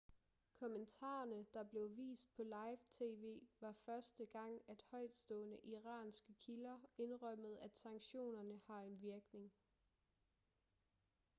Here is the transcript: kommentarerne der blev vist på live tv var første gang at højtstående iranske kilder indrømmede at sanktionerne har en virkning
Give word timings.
kommentarerne 0.55 1.45
der 1.53 1.63
blev 1.63 1.97
vist 1.97 2.31
på 2.35 2.43
live 2.43 2.77
tv 2.89 3.39
var 3.59 3.71
første 3.85 4.25
gang 4.25 4.61
at 4.67 4.83
højtstående 4.91 5.59
iranske 5.63 6.33
kilder 6.33 6.79
indrømmede 6.97 7.59
at 7.59 7.77
sanktionerne 7.77 8.61
har 8.67 8.79
en 8.81 9.01
virkning 9.01 9.51